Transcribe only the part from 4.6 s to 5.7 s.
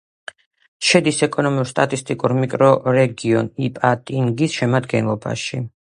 შემადგენლობაში.